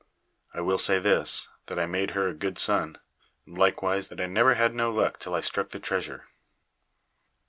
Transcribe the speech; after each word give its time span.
I 0.51 0.61
will 0.61 0.79
say 0.79 0.97
this, 0.97 1.47
that 1.67 1.77
I 1.77 1.85
made 1.85 2.09
her 2.17 2.27
a 2.27 2.33
good 2.33 2.57
son; 2.57 2.97
and 3.45 3.55
likewise, 3.55 4.09
that 4.09 4.19
I 4.19 4.25
never 4.25 4.55
had 4.55 4.73
no 4.73 4.89
luck 4.89 5.19
till 5.19 5.35
I 5.35 5.41
struck 5.41 5.69
the 5.69 5.79
Treasure. 5.79 6.25